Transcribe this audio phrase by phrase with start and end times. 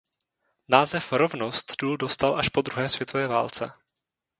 [0.67, 3.71] Název Rovnost důl dostal až po druhé světové válce.